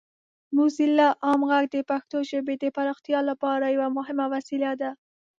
[0.55, 4.91] موزیلا عام غږ د پښتو ژبې د پراختیا لپاره یوه مهمه وسیله ده.